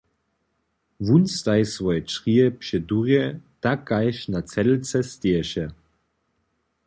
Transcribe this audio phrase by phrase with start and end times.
[1.05, 5.65] Wón staji swoje črije před durje, tak kaž na cedlce steješe.